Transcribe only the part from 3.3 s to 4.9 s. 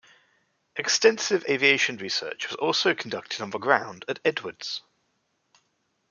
on the ground at Edwards.